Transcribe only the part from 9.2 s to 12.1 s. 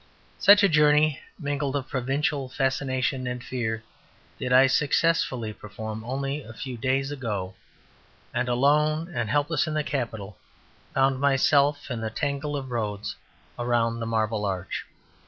helpless in the capital, found myself in the